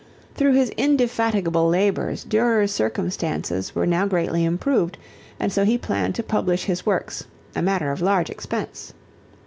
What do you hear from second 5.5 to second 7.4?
so he planned to publish his works,